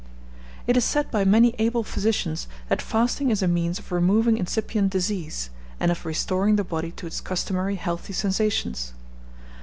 [0.65, 4.89] It is said by many able physicians that fasting is a means of removing incipient
[4.89, 8.93] disease, and of restoring the body to its customary healthy sensations.